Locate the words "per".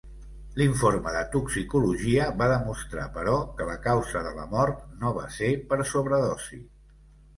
5.73-5.81